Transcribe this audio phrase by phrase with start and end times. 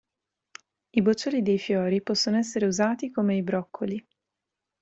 [0.95, 4.03] I boccioli dei fiori possono essere usati come i broccoli.